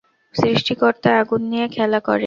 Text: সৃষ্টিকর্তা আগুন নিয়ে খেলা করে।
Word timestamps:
সৃষ্টিকর্তা 0.35 1.09
আগুন 1.21 1.41
নিয়ে 1.49 1.67
খেলা 1.67 1.99
করে। 1.99 2.19